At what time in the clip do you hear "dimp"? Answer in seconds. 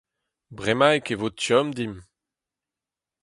1.77-1.97